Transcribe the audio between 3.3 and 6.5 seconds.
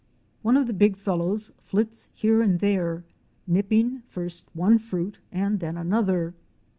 nipping first one fruit and then another.